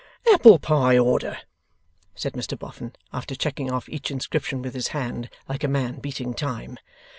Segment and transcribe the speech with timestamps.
[0.33, 1.37] 'Apple pie order!'
[2.15, 6.33] said Mr Boffin, after checking off each inscription with his hand, like a man beating
[6.33, 6.79] time.